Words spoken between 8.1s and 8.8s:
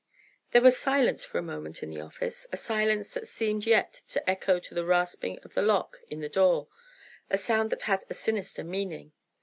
sinister